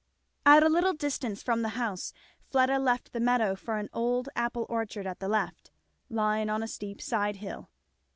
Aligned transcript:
At 0.47 0.63
a 0.63 0.67
little 0.67 0.93
distance 0.93 1.43
from 1.43 1.61
the 1.61 1.69
house 1.77 2.11
Fleda 2.49 2.79
left 2.79 3.13
the 3.13 3.19
meadow 3.19 3.55
for 3.55 3.77
an 3.77 3.87
old 3.93 4.29
apple 4.35 4.65
orchard 4.67 5.05
at 5.05 5.19
the 5.19 5.27
left, 5.29 5.69
lying 6.09 6.49
on 6.49 6.63
a 6.63 6.67
steep 6.67 6.99
side 6.99 7.35
hill. 7.35 7.69